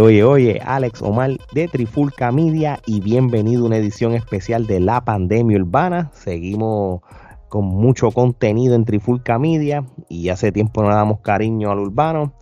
Oye, 0.00 0.24
oye, 0.24 0.58
Alex 0.64 1.02
Omar 1.02 1.32
de 1.52 1.68
Trifulca 1.68 2.32
Media 2.32 2.80
y 2.86 3.02
bienvenido 3.02 3.64
a 3.64 3.66
una 3.66 3.76
edición 3.76 4.14
especial 4.14 4.66
de 4.66 4.80
la 4.80 5.04
pandemia 5.04 5.58
urbana. 5.58 6.10
Seguimos 6.14 7.02
con 7.50 7.66
mucho 7.66 8.10
contenido 8.10 8.74
en 8.74 8.86
Trifulca 8.86 9.38
Media 9.38 9.84
y 10.08 10.30
hace 10.30 10.52
tiempo 10.52 10.82
no 10.82 10.88
damos 10.88 11.20
cariño 11.20 11.70
al 11.70 11.80
urbano. 11.80 12.32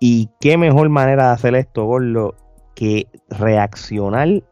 Y 0.00 0.30
qué 0.40 0.58
mejor 0.58 0.88
manera 0.88 1.28
de 1.28 1.34
hacer 1.34 1.54
esto, 1.54 1.84
Gordo, 1.84 2.34
que 2.74 3.06
reaccionar 3.28 4.42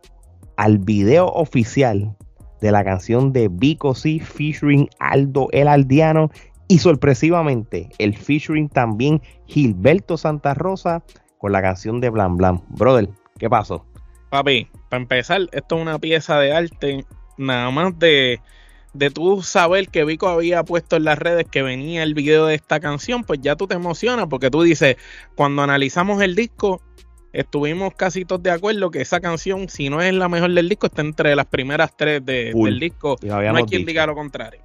al 0.56 0.78
video 0.78 1.26
oficial 1.26 2.14
de 2.60 2.70
la 2.70 2.84
canción 2.84 3.32
de 3.32 3.48
Vico 3.48 3.92
C 3.96 4.20
featuring 4.20 4.88
Aldo 5.00 5.48
El 5.50 5.66
Aldiano 5.66 6.30
y 6.68 6.78
sorpresivamente 6.78 7.88
el 7.98 8.16
featuring 8.16 8.68
también 8.68 9.20
Gilberto 9.46 10.16
Santa 10.16 10.54
Rosa 10.54 11.02
con 11.46 11.52
la 11.52 11.62
canción 11.62 12.00
de 12.00 12.10
Blan 12.10 12.36
Blan. 12.36 12.60
Brother, 12.70 13.08
¿qué 13.38 13.48
pasó? 13.48 13.86
Papi, 14.30 14.68
para 14.88 15.00
empezar, 15.00 15.42
esto 15.52 15.76
es 15.76 15.82
una 15.82 15.96
pieza 16.00 16.40
de 16.40 16.52
arte, 16.52 17.06
nada 17.38 17.70
más 17.70 17.96
de, 18.00 18.40
de 18.94 19.10
tú 19.10 19.44
saber 19.44 19.86
que 19.86 20.04
Vico 20.04 20.26
había 20.26 20.64
puesto 20.64 20.96
en 20.96 21.04
las 21.04 21.20
redes 21.20 21.46
que 21.48 21.62
venía 21.62 22.02
el 22.02 22.14
video 22.14 22.46
de 22.46 22.56
esta 22.56 22.80
canción, 22.80 23.22
pues 23.22 23.38
ya 23.42 23.54
tú 23.54 23.68
te 23.68 23.76
emocionas 23.76 24.26
porque 24.28 24.50
tú 24.50 24.62
dices, 24.62 24.96
cuando 25.36 25.62
analizamos 25.62 26.20
el 26.20 26.34
disco, 26.34 26.82
estuvimos 27.32 27.94
casi 27.94 28.24
todos 28.24 28.42
de 28.42 28.50
acuerdo 28.50 28.90
que 28.90 29.00
esa 29.00 29.20
canción, 29.20 29.68
si 29.68 29.88
no 29.88 30.02
es 30.02 30.14
la 30.14 30.28
mejor 30.28 30.52
del 30.52 30.68
disco, 30.68 30.88
está 30.88 31.02
entre 31.02 31.36
las 31.36 31.46
primeras 31.46 31.96
tres 31.96 32.26
de, 32.26 32.52
del 32.56 32.80
disco. 32.80 33.18
No 33.22 33.36
hay 33.36 33.62
quien 33.66 33.82
dicho. 33.82 33.86
diga 33.86 34.04
lo 34.04 34.16
contrario. 34.16 34.62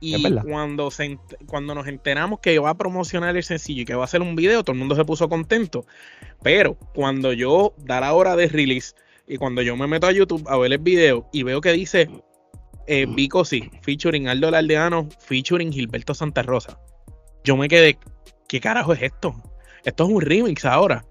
Y 0.00 0.32
cuando, 0.42 0.90
se, 0.90 1.18
cuando 1.46 1.74
nos 1.74 1.86
enteramos 1.86 2.40
que 2.40 2.54
iba 2.54 2.70
a 2.70 2.76
promocionar 2.76 3.36
el 3.36 3.42
sencillo 3.42 3.82
y 3.82 3.84
que 3.84 3.94
va 3.94 4.02
a 4.02 4.04
hacer 4.04 4.22
un 4.22 4.34
video, 4.34 4.64
todo 4.64 4.72
el 4.72 4.78
mundo 4.78 4.96
se 4.96 5.04
puso 5.04 5.28
contento. 5.28 5.84
Pero 6.42 6.76
cuando 6.94 7.34
yo 7.34 7.74
da 7.78 8.00
la 8.00 8.14
hora 8.14 8.34
de 8.34 8.48
release 8.48 8.94
y 9.28 9.36
cuando 9.36 9.60
yo 9.60 9.76
me 9.76 9.86
meto 9.86 10.06
a 10.06 10.12
YouTube 10.12 10.42
a 10.48 10.56
ver 10.56 10.72
el 10.72 10.78
video 10.78 11.28
y 11.32 11.42
veo 11.42 11.60
que 11.60 11.72
dice 11.72 12.08
eh, 12.86 13.06
Vico 13.06 13.44
sí, 13.44 13.70
featuring 13.82 14.26
Aldo 14.26 14.48
Aldeano, 14.48 15.08
featuring 15.20 15.70
Gilberto 15.70 16.14
Santa 16.14 16.42
Rosa, 16.42 16.80
yo 17.44 17.56
me 17.56 17.68
quedé, 17.68 17.98
¿qué 18.48 18.58
carajo 18.58 18.94
es 18.94 19.02
esto? 19.02 19.34
Esto 19.84 20.04
es 20.04 20.10
un 20.10 20.20
remix 20.22 20.64
ahora. 20.64 21.04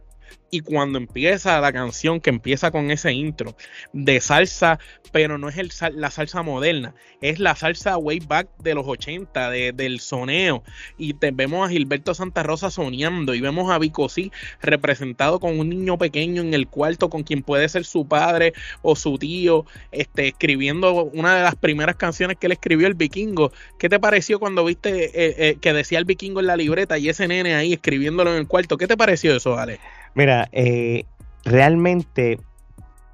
Y 0.52 0.62
cuando 0.62 0.98
empieza 0.98 1.60
la 1.62 1.72
canción, 1.72 2.20
que 2.20 2.30
empieza 2.30 2.72
con 2.72 2.92
ese 2.92 3.14
intro 3.14 3.56
de 3.94 4.20
salsa, 4.22 4.80
pero 5.12 5.38
no 5.38 5.50
es 5.50 5.58
el, 5.58 5.72
la 5.96 6.12
salsa 6.12 6.42
moderna, 6.42 6.94
es 7.22 7.40
la 7.40 7.56
salsa 7.56 7.98
way 7.98 8.20
back 8.20 8.48
de 8.60 8.74
los 8.74 8.88
80, 8.88 9.50
de, 9.50 9.72
del 9.74 10.00
soneo. 10.00 10.64
Y 10.98 11.14
te, 11.14 11.32
vemos 11.32 11.68
a 11.68 11.72
Gilberto 11.72 12.14
Santa 12.14 12.44
Rosa 12.44 12.72
soñando 12.72 13.34
y 13.36 13.42
vemos 13.42 13.72
a 13.72 13.78
Vicosí 13.78 14.32
representado 14.62 15.40
con 15.40 15.60
un 15.60 15.70
niño 15.70 15.98
pequeño 15.98 16.42
en 16.42 16.54
el 16.54 16.68
cuarto 16.68 17.10
con 17.10 17.24
quien 17.24 17.44
puede 17.44 17.68
ser 17.70 17.86
su 17.86 18.08
padre 18.08 18.54
o 18.82 18.96
su 18.96 19.18
tío, 19.18 19.66
este, 19.92 20.30
escribiendo 20.30 21.06
una 21.06 21.36
de 21.36 21.44
las 21.44 21.56
primeras 21.56 21.96
canciones 21.96 22.38
que 22.38 22.48
él 22.48 22.54
escribió, 22.54 22.88
el 22.88 22.94
vikingo. 22.94 23.52
¿Qué 23.78 23.90
te 23.90 24.00
pareció 24.00 24.40
cuando 24.40 24.66
viste 24.66 25.06
eh, 25.06 25.36
eh, 25.38 25.58
que 25.62 25.74
decía 25.74 26.00
el 26.00 26.06
vikingo 26.06 26.40
en 26.40 26.48
la 26.48 26.58
libreta 26.58 26.98
y 26.98 27.10
ese 27.10 27.28
nene 27.28 27.56
ahí 27.56 27.74
escribiéndolo 27.74 28.32
en 28.32 28.38
el 28.38 28.48
cuarto? 28.48 28.78
¿Qué 28.78 28.88
te 28.88 28.98
pareció 28.98 29.36
eso, 29.36 29.58
Ale? 29.58 29.80
Mira, 30.16 30.39
eh, 30.52 31.06
realmente, 31.44 32.40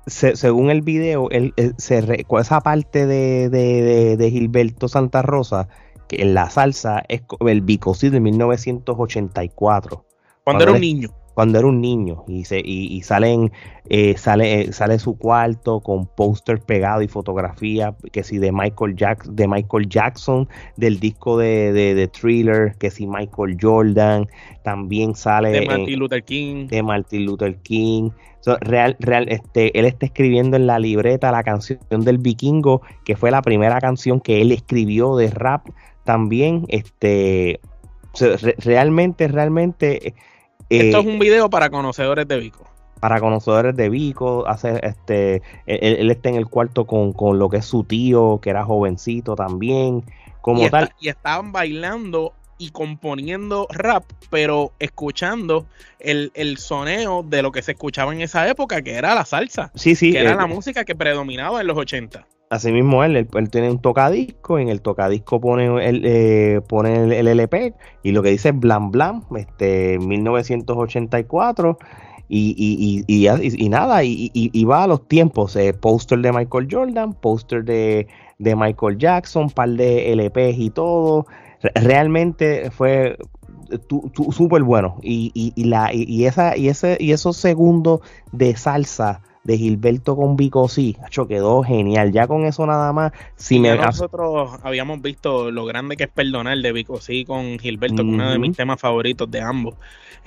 según 0.06 0.69
el 0.69 0.81
video, 0.81 1.30
él, 1.31 1.53
se 1.78 2.25
esa 2.40 2.62
parte 2.62 3.06
de, 3.06 3.50
de, 3.50 4.18
de, 4.18 4.31
Gilberto 4.31 4.88
Santa 4.88 5.22
Rosa, 5.22 5.68
que 6.08 6.22
en 6.22 6.34
la 6.34 6.50
salsa 6.50 7.03
es 7.08 7.22
el 7.40 7.62
Bicosí 7.62 8.09
de 8.09 8.19
1984. 8.19 10.06
Cuando, 10.44 10.63
era 10.63 10.74
un 10.74 10.81
niño 10.81 11.09
cuando 11.35 11.59
era 11.59 11.68
un 11.68 11.81
niño 11.81 12.23
y, 12.28 12.46
se, 12.46 12.62
y, 12.63 13.01
salen, 13.01 13.51
eh, 13.90 14.18
sale, 14.18 14.62
eh, 14.62 14.73
sale 14.73 14.97
su 15.00 15.18
cuarto 15.18 15.81
con 15.81 16.07
póster 16.07 16.62
pegado 16.62 17.01
y 17.01 17.09
fotografía, 17.09 17.94
que 18.13 18.23
si 18.23 18.38
de 18.38 18.53
Michael, 18.53 18.96
Jack, 18.96 19.25
de 19.25 19.45
Michael 19.45 19.90
Jackson, 19.90 20.47
del 20.78 20.97
disco 21.00 21.38
de, 21.38 21.74
de, 21.74 22.07
Thriller, 22.07 22.75
que 22.79 22.90
si 22.90 23.06
Michael 23.06 23.57
Jordan, 23.62 24.28
también 24.63 25.13
sale... 25.13 25.51
De 25.51 25.68
Martin 25.68 26.00
Luther 26.00 26.24
King. 26.24 26.68
De 26.68 26.81
Martin 26.81 27.25
Luther 27.25 27.57
King. 27.57 28.12
real, 28.62 28.95
real, 29.00 29.28
este, 29.28 29.78
él 29.78 29.85
está 29.85 30.06
escribiendo 30.06 30.56
en 30.56 30.68
la 30.68 30.79
libreta 30.79 31.34
la 31.34 31.44
canción 31.44 31.79
del 31.90 32.18
vikingo, 32.18 32.81
que 33.03 33.18
fue 33.18 33.29
la 33.29 33.41
primera 33.41 33.81
canción 33.81 34.22
que 34.22 34.41
él 34.41 34.53
escribió 34.53 35.18
de 35.18 35.31
rap 35.31 35.68
también. 36.06 36.63
Este, 36.69 37.59
realmente, 38.59 39.28
realmente 39.28 40.13
esto 40.70 41.00
es 41.00 41.06
eh, 41.06 41.08
un 41.08 41.20
video 41.20 41.50
para 41.50 41.70
conocedores 41.70 42.28
de 42.28 42.40
Vico. 42.40 42.66
Para 43.00 43.20
conocedores 43.20 43.76
de 43.76 43.90
Vico, 43.90 44.48
hace, 44.48 44.80
este, 44.84 45.42
él, 45.66 46.09
está 46.09 46.30
en 46.30 46.36
el 46.36 46.48
cuarto 46.48 46.86
con, 46.86 47.14
lo 47.38 47.50
que 47.50 47.58
es 47.58 47.66
su 47.66 47.84
tío, 47.84 48.40
que 48.42 48.50
era 48.50 48.64
jovencito 48.64 49.36
también, 49.36 50.04
como 50.42 50.66
y 50.66 50.70
tal. 50.70 50.92
y 51.00 51.09
estaban 51.09 51.52
bailando 51.52 52.34
y 52.58 52.72
componiendo 52.72 53.68
rap, 53.70 54.06
pero 54.30 54.72
escuchando 54.80 55.66
el, 56.00 56.31
el, 56.36 56.58
soneo 56.58 57.22
de 57.22 57.42
lo 57.42 57.52
que 57.52 57.62
se 57.62 57.74
escuchaba 57.74 58.14
en 58.14 58.22
esa 58.22 58.48
época, 58.48 58.81
que 58.81 58.94
era 58.94 59.14
la 59.14 59.25
salsa. 59.25 59.72
Sí, 59.75 59.96
sí. 59.96 60.14
Que 60.14 60.20
era 60.20 60.36
la 60.36 60.48
música 60.48 60.86
que 60.86 60.96
predominaba 60.96 61.59
en 61.62 61.68
los 61.68 61.78
80. 61.78 62.25
Así 62.56 62.72
mismo 62.72 63.04
él, 63.04 63.18
él, 63.18 63.50
tiene 63.50 63.70
un 63.70 63.80
tocadisco, 63.80 64.58
en 64.58 64.70
el 64.70 64.82
tocadisco 64.82 65.42
pone 65.42 65.66
el, 65.88 66.02
eh, 66.06 66.62
pone 66.68 67.20
el, 67.20 67.28
LP 67.28 67.74
y 68.02 68.12
lo 68.14 68.24
que 68.24 68.30
dice 68.30 68.50
es 68.50 68.60
Blam 68.60 68.92
Blam, 68.92 69.24
este, 69.36 70.00
1984 70.00 71.78
y, 72.30 72.56
y, 72.58 73.04
y, 73.08 73.66
y 73.66 73.70
nada, 73.70 74.04
y, 74.04 74.66
va 74.66 74.84
a 74.84 74.88
los 74.88 75.06
tiempos, 75.08 75.56
eh, 75.58 75.74
póster 75.74 76.20
de 76.20 76.32
Michael 76.32 76.68
Jordan, 76.72 77.14
póster 77.14 77.66
de, 77.66 78.08
de, 78.40 78.56
Michael 78.56 78.98
Jackson, 78.98 79.50
par 79.50 79.70
de 79.70 80.14
LPs 80.16 80.58
y 80.58 80.70
todo, 80.70 81.28
realmente 81.76 82.72
fue 82.72 83.18
súper 84.32 84.64
bueno 84.64 84.98
y, 85.02 85.52
la, 85.58 85.94
y, 85.94 86.26
esa, 86.26 86.56
y, 86.56 86.70
ese, 86.70 86.98
y 87.02 87.12
esos 87.12 87.36
segundos 87.36 88.00
de 88.32 88.56
salsa 88.56 89.22
de 89.45 89.57
Gilberto 89.57 90.16
con 90.16 90.35
Vico 90.35 90.67
sí, 90.67 90.97
quedó 91.29 91.63
genial. 91.63 92.11
Ya 92.11 92.28
con 92.28 92.45
eso 92.45 92.66
nada 92.66 92.91
más, 92.91 93.13
si 93.35 93.59
me 93.59 93.75
nosotros 93.75 94.59
habíamos 94.63 95.01
visto 95.01 95.51
lo 95.51 95.66
grande 95.66 95.95
que 95.95 96.06
es 96.06 96.09
perdonar 96.09 96.57
de 96.57 96.72
Vico 96.72 97.00
sí 97.00 97.25
con 97.25 97.57
Gilberto, 97.59 98.01
uno 98.01 98.29
de 98.29 98.39
mis 98.39 98.57
temas 98.57 98.81
favoritos 98.81 99.29
de 99.29 99.41
ambos. 99.41 99.75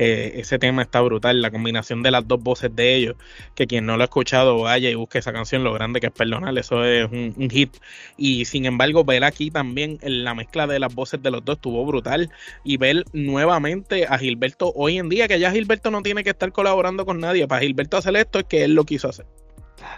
Eh, 0.01 0.39
ese 0.41 0.61
tema 0.61 0.83
está 0.83 1.01
brutal, 1.01 1.43
la 1.43 1.51
combinación 1.51 2.05
de 2.05 2.13
las 2.13 2.27
dos 2.27 2.41
voces 2.41 2.75
de 2.75 2.95
ellos, 2.95 3.17
que 3.57 3.67
quien 3.67 3.85
no 3.85 3.97
lo 3.97 4.05
ha 4.05 4.05
escuchado 4.05 4.57
vaya 4.61 4.89
y 4.89 4.95
busque 4.95 5.19
esa 5.19 5.33
canción, 5.33 5.65
lo 5.65 5.73
grande 5.73 5.99
que 6.01 6.07
es 6.07 6.13
perdonar, 6.13 6.57
eso 6.57 6.85
es 6.85 7.11
un, 7.11 7.51
hit. 7.51 7.77
Y 8.17 8.45
sin 8.45 8.65
embargo, 8.65 9.03
ver 9.03 9.25
aquí 9.25 9.51
también 9.51 9.99
la 10.03 10.37
mezcla 10.37 10.69
de 10.69 10.79
las 10.79 10.95
voces 10.95 11.21
de 11.21 11.33
los 11.33 11.45
dos 11.45 11.57
estuvo 11.57 11.85
brutal 11.85 12.31
y 12.63 12.77
ver 12.77 13.05
nuevamente 13.13 14.07
a 14.07 14.19
Gilberto 14.19 14.73
hoy 14.77 14.99
en 14.99 15.09
día, 15.09 15.27
que 15.27 15.41
ya 15.41 15.51
Gilberto 15.51 15.91
no 15.91 16.03
tiene 16.03 16.23
que 16.23 16.31
estar 16.31 16.53
colaborando 16.53 17.05
con 17.05 17.19
nadie, 17.19 17.49
para 17.49 17.63
Gilberto 17.63 17.97
hacer 17.97 18.15
esto 18.15 18.39
es 18.39 18.45
que 18.45 18.63
él 18.63 18.75
lo 18.75 18.85
quiso 18.85 19.08
hacer. 19.11 19.27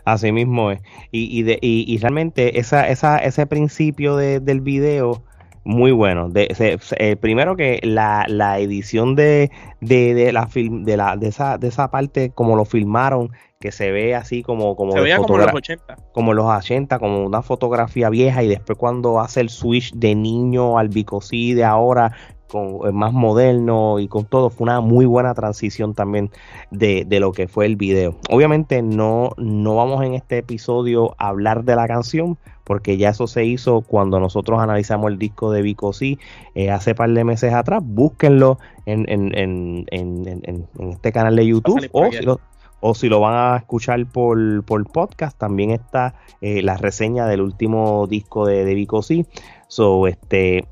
Así 0.04 0.32
mismo 0.32 0.70
es. 0.70 0.80
Y, 1.10 1.42
de, 1.42 1.58
y, 1.60 1.96
realmente 1.98 2.58
esa, 2.58 2.88
esa, 2.88 3.18
ese 3.18 3.46
principio 3.46 4.16
del 4.16 4.60
video 4.60 5.22
muy 5.64 5.92
bueno. 5.92 6.28
De, 6.28 6.54
eh, 6.98 7.16
primero 7.16 7.56
que 7.56 7.80
la, 7.82 8.24
la 8.28 8.58
edición 8.58 9.14
de, 9.14 9.50
de, 9.80 10.32
la 10.32 10.46
film, 10.46 10.84
de, 10.84 10.96
la, 10.96 11.16
de, 11.16 11.28
esa, 11.28 11.58
de 11.58 11.68
esa 11.68 11.90
parte, 11.90 12.30
como 12.30 12.56
lo 12.56 12.64
filmaron, 12.64 13.30
que 13.60 13.72
se 13.72 13.90
ve 13.90 14.14
así 14.14 14.42
como 14.42 14.74
como, 14.74 14.92
se 14.92 15.00
veía 15.00 15.18
como 15.18 15.36
los 15.36 15.52
80 15.52 15.96
como 16.14 16.32
los 16.32 16.46
80 16.46 16.98
como 16.98 17.26
una 17.26 17.42
fotografía 17.42 18.08
vieja 18.08 18.42
y 18.42 18.48
después 18.48 18.78
cuando 18.78 19.20
hace 19.20 19.42
el 19.42 19.50
switch 19.50 19.92
de 19.92 20.14
niño 20.14 20.78
al 20.78 20.88
bicosí 20.88 21.52
de 21.52 21.64
ahora 21.64 22.16
con 22.50 22.88
eh, 22.88 22.92
más 22.92 23.12
moderno 23.12 23.98
y 23.98 24.08
con 24.08 24.24
todo 24.24 24.50
fue 24.50 24.64
una 24.64 24.80
muy 24.80 25.06
buena 25.06 25.34
transición 25.34 25.94
también 25.94 26.30
de, 26.70 27.04
de, 27.06 27.20
lo 27.20 27.32
que 27.32 27.48
fue 27.48 27.66
el 27.66 27.76
video 27.76 28.16
obviamente 28.30 28.82
no 28.82 29.30
no 29.36 29.76
vamos 29.76 30.04
en 30.04 30.14
este 30.14 30.38
episodio 30.38 31.14
a 31.18 31.28
hablar 31.28 31.64
de 31.64 31.76
la 31.76 31.86
canción 31.86 32.38
porque 32.64 32.96
ya 32.96 33.08
eso 33.08 33.26
se 33.26 33.44
hizo 33.44 33.80
cuando 33.80 34.20
nosotros 34.20 34.60
analizamos 34.60 35.10
el 35.10 35.18
disco 35.18 35.50
de 35.50 35.62
Vico 35.62 35.92
sí 35.92 36.18
eh, 36.54 36.70
hace 36.70 36.94
par 36.94 37.10
de 37.10 37.24
meses 37.24 37.52
atrás. 37.52 37.82
Búsquenlo 37.84 38.60
en, 38.86 39.06
en, 39.08 39.34
en, 39.34 39.86
en 39.90 40.90
este 40.90 41.10
canal 41.10 41.34
de 41.34 41.46
YouTube 41.46 41.88
o 41.90 42.08
o 42.80 42.94
si 42.94 43.08
lo 43.08 43.20
van 43.20 43.34
a 43.34 43.56
escuchar 43.58 44.04
por, 44.06 44.64
por 44.64 44.84
podcast, 44.90 45.38
también 45.38 45.70
está 45.70 46.14
eh, 46.40 46.62
la 46.62 46.76
reseña 46.76 47.26
del 47.26 47.42
último 47.42 48.06
disco 48.06 48.46
de, 48.46 48.64
de 48.64 48.74
Vico 48.74 49.02
C. 49.02 49.26
So, 49.68 50.06
este, 50.06 50.64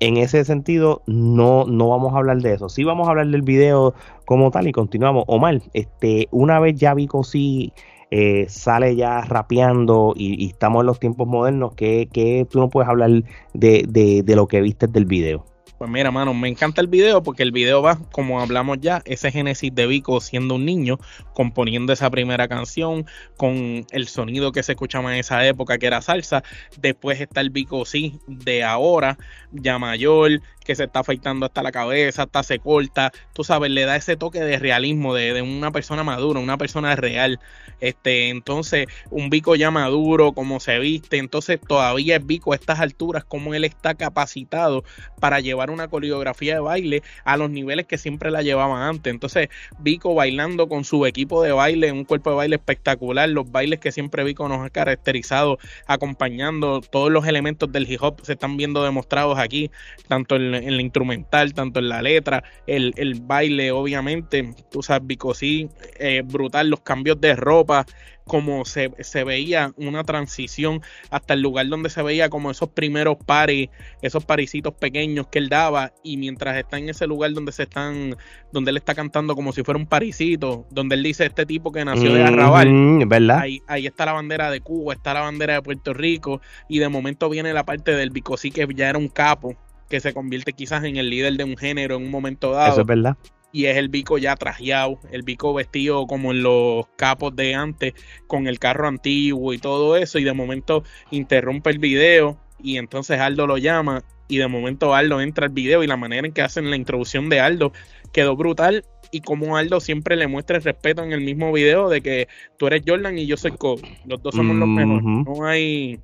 en 0.00 0.16
ese 0.16 0.44
sentido, 0.44 1.02
no, 1.06 1.64
no 1.66 1.88
vamos 1.88 2.14
a 2.14 2.18
hablar 2.18 2.38
de 2.38 2.54
eso. 2.54 2.68
Sí 2.68 2.84
vamos 2.84 3.08
a 3.08 3.10
hablar 3.10 3.28
del 3.28 3.42
video 3.42 3.94
como 4.24 4.50
tal 4.50 4.68
y 4.68 4.72
continuamos. 4.72 5.24
Omar, 5.26 5.62
este, 5.72 6.28
una 6.30 6.60
vez 6.60 6.76
ya 6.76 6.94
Vico 6.94 7.24
C 7.24 7.72
eh, 8.10 8.46
sale 8.48 8.94
ya 8.96 9.22
rapeando 9.22 10.14
y, 10.16 10.46
estamos 10.46 10.82
en 10.82 10.86
los 10.86 11.00
tiempos 11.00 11.26
modernos, 11.26 11.74
¿qué, 11.74 12.08
qué 12.12 12.46
tú 12.48 12.60
no 12.60 12.68
puedes 12.68 12.88
hablar 12.88 13.10
de, 13.52 13.84
de, 13.88 14.22
de 14.22 14.36
lo 14.36 14.46
que 14.46 14.60
viste 14.60 14.86
del 14.86 15.06
video? 15.06 15.44
Pues 15.78 15.90
mira, 15.90 16.10
mano, 16.10 16.32
me 16.32 16.48
encanta 16.48 16.80
el 16.80 16.86
video 16.86 17.22
porque 17.22 17.42
el 17.42 17.52
video 17.52 17.82
va, 17.82 17.98
como 18.10 18.40
hablamos 18.40 18.78
ya, 18.80 19.02
ese 19.04 19.30
génesis 19.30 19.74
de 19.74 19.86
Vico 19.86 20.22
siendo 20.22 20.54
un 20.54 20.64
niño, 20.64 20.98
componiendo 21.34 21.92
esa 21.92 22.08
primera 22.08 22.48
canción, 22.48 23.04
con 23.36 23.84
el 23.90 24.08
sonido 24.08 24.52
que 24.52 24.62
se 24.62 24.72
escuchaba 24.72 25.12
en 25.12 25.20
esa 25.20 25.46
época, 25.46 25.76
que 25.76 25.86
era 25.86 26.00
salsa. 26.00 26.42
Después 26.78 27.20
está 27.20 27.42
el 27.42 27.50
Vico 27.50 27.84
sí 27.84 28.18
de 28.26 28.64
ahora, 28.64 29.18
ya 29.52 29.78
mayor, 29.78 30.40
que 30.66 30.74
se 30.74 30.84
está 30.84 31.00
afeitando 31.00 31.46
hasta 31.46 31.62
la 31.62 31.72
cabeza, 31.72 32.24
hasta 32.24 32.42
se 32.42 32.58
corta, 32.58 33.12
tú 33.32 33.44
sabes, 33.44 33.70
le 33.70 33.84
da 33.84 33.96
ese 33.96 34.16
toque 34.16 34.40
de 34.40 34.58
realismo 34.58 35.14
de, 35.14 35.40
una 35.40 35.70
persona 35.70 36.02
madura, 36.02 36.40
una 36.40 36.58
persona 36.58 36.96
real. 36.96 37.38
Este, 37.80 38.30
entonces, 38.30 38.86
un 39.10 39.30
Vico 39.30 39.54
ya 39.54 39.70
maduro, 39.70 40.32
como 40.32 40.58
se 40.58 40.78
viste, 40.78 41.18
entonces 41.18 41.60
todavía 41.60 42.16
es 42.16 42.26
Vico 42.26 42.52
a 42.52 42.56
estas 42.56 42.80
alturas, 42.80 43.24
como 43.24 43.54
él 43.54 43.64
está 43.64 43.94
capacitado 43.94 44.84
para 45.20 45.40
llevar 45.40 45.65
una 45.70 45.88
coreografía 45.88 46.54
de 46.54 46.60
baile 46.60 47.02
a 47.24 47.36
los 47.36 47.50
niveles 47.50 47.86
que 47.86 47.98
siempre 47.98 48.30
la 48.30 48.42
llevaban 48.42 48.82
antes. 48.82 49.12
Entonces, 49.12 49.48
Vico 49.78 50.14
bailando 50.14 50.68
con 50.68 50.84
su 50.84 51.06
equipo 51.06 51.42
de 51.42 51.52
baile, 51.52 51.92
un 51.92 52.04
cuerpo 52.04 52.30
de 52.30 52.36
baile 52.36 52.56
espectacular, 52.56 53.28
los 53.28 53.50
bailes 53.50 53.80
que 53.80 53.92
siempre 53.92 54.24
Vico 54.24 54.48
nos 54.48 54.64
ha 54.66 54.70
caracterizado, 54.70 55.58
acompañando 55.86 56.80
todos 56.80 57.10
los 57.10 57.26
elementos 57.26 57.70
del 57.70 57.90
hip 57.90 58.02
hop 58.02 58.20
se 58.22 58.32
están 58.32 58.56
viendo 58.56 58.82
demostrados 58.82 59.38
aquí, 59.38 59.70
tanto 60.08 60.36
en 60.36 60.46
en 60.54 60.76
la 60.76 60.82
instrumental, 60.82 61.54
tanto 61.54 61.80
en 61.80 61.88
la 61.88 62.02
letra, 62.02 62.42
el, 62.66 63.20
baile, 63.22 63.72
obviamente, 63.72 64.54
tú 64.70 64.82
sabes, 64.82 65.06
Bicosí, 65.06 65.68
eh, 65.98 66.22
brutal, 66.24 66.70
los 66.70 66.80
cambios 66.80 67.20
de 67.20 67.34
ropa, 67.36 67.86
como 68.26 68.64
se, 68.64 68.90
veía 69.24 69.72
una 69.76 70.02
transición 70.02 70.82
hasta 71.10 71.34
el 71.34 71.42
lugar 71.42 71.68
donde 71.68 71.90
se 71.90 72.02
veía 72.02 72.28
como 72.28 72.50
esos 72.50 72.70
primeros 72.70 73.16
paris, 73.24 73.68
esos 74.02 74.24
parisitos 74.24 74.74
pequeños 74.74 75.28
que 75.28 75.38
él 75.38 75.48
daba, 75.48 75.92
y 76.02 76.16
mientras 76.16 76.56
está 76.56 76.78
en 76.78 76.88
ese 76.88 77.06
lugar 77.06 77.32
donde 77.32 77.52
se 77.52 77.62
están, 77.62 78.16
donde 78.52 78.72
él 78.72 78.78
está 78.78 78.94
cantando 78.94 79.36
como 79.36 79.52
si 79.52 79.62
fuera 79.62 79.78
un 79.78 79.86
parisito, 79.86 80.66
donde 80.70 80.96
él 80.96 81.04
dice 81.04 81.26
este 81.26 81.46
tipo 81.46 81.70
que 81.70 81.84
nació 81.84 82.12
de 82.12 82.24
Arrabal, 82.24 83.06
¿verdad? 83.06 83.38
Ahí, 83.38 83.62
ahí 83.68 83.86
está 83.86 84.06
la 84.06 84.14
bandera 84.14 84.50
de 84.50 84.60
Cuba, 84.60 84.94
está 84.94 85.14
la 85.14 85.20
bandera 85.20 85.54
de 85.54 85.62
Puerto 85.62 85.94
Rico, 85.94 86.40
y 86.68 86.80
de 86.80 86.88
momento 86.88 87.28
viene 87.28 87.52
la 87.52 87.64
parte 87.64 87.92
del 87.92 88.10
Bicosí 88.10 88.50
que 88.50 88.66
ya 88.74 88.88
era 88.88 88.98
un 88.98 89.08
capo, 89.08 89.56
que 89.88 90.00
se 90.00 90.12
convierte 90.12 90.52
quizás 90.52 90.82
en 90.82 90.96
el 90.96 91.10
líder 91.10 91.34
de 91.34 91.44
un 91.44 91.56
género 91.56 91.96
en 91.96 92.02
un 92.02 92.10
momento 92.10 92.50
dado. 92.50 92.72
Eso 92.72 92.80
es 92.80 92.86
verdad. 92.86 93.16
Y 93.56 93.64
es 93.64 93.78
el 93.78 93.88
bico 93.88 94.18
ya 94.18 94.36
trajeado, 94.36 94.98
el 95.10 95.22
bico 95.22 95.54
vestido 95.54 96.06
como 96.06 96.30
en 96.30 96.42
los 96.42 96.86
capos 96.96 97.34
de 97.34 97.54
antes, 97.54 97.94
con 98.26 98.48
el 98.48 98.58
carro 98.58 98.86
antiguo 98.86 99.54
y 99.54 99.58
todo 99.58 99.96
eso. 99.96 100.18
Y 100.18 100.24
de 100.24 100.34
momento 100.34 100.84
interrumpe 101.10 101.70
el 101.70 101.78
video 101.78 102.38
y 102.62 102.76
entonces 102.76 103.18
Aldo 103.18 103.46
lo 103.46 103.56
llama 103.56 104.04
y 104.28 104.36
de 104.36 104.46
momento 104.46 104.94
Aldo 104.94 105.22
entra 105.22 105.46
al 105.46 105.52
video 105.52 105.82
y 105.82 105.86
la 105.86 105.96
manera 105.96 106.26
en 106.26 106.34
que 106.34 106.42
hacen 106.42 106.68
la 106.68 106.76
introducción 106.76 107.30
de 107.30 107.40
Aldo 107.40 107.72
quedó 108.12 108.36
brutal 108.36 108.84
y 109.10 109.20
como 109.20 109.56
Aldo 109.56 109.80
siempre 109.80 110.16
le 110.16 110.26
muestra 110.26 110.56
el 110.56 110.62
respeto 110.62 111.02
en 111.02 111.12
el 111.12 111.22
mismo 111.22 111.50
video 111.50 111.88
de 111.88 112.02
que 112.02 112.28
tú 112.58 112.66
eres 112.66 112.82
Jordan 112.86 113.16
y 113.18 113.26
yo 113.26 113.38
soy 113.38 113.52
Kobe, 113.52 113.82
los 114.04 114.22
dos 114.22 114.34
somos 114.34 114.56
los 114.56 114.68
mejores, 114.68 115.02
no 115.02 115.46
hay 115.46 115.98